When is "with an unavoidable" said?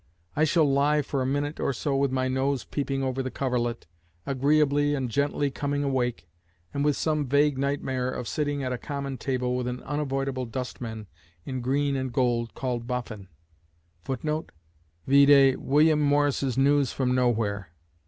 9.55-10.47